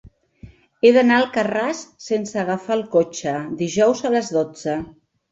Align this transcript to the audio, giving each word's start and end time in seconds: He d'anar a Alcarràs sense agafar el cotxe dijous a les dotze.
He 0.87 0.91
d'anar 0.93 1.17
a 1.17 1.21
Alcarràs 1.23 1.81
sense 2.05 2.39
agafar 2.43 2.77
el 2.77 2.81
cotxe 2.95 3.33
dijous 3.61 4.01
a 4.09 4.11
les 4.15 4.33
dotze. 4.39 4.79